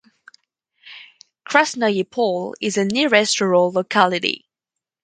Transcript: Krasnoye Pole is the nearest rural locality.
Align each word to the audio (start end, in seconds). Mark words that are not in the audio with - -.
Krasnoye 1.47 2.09
Pole 2.09 2.55
is 2.59 2.73
the 2.73 2.85
nearest 2.85 3.39
rural 3.39 3.71
locality. 3.71 4.47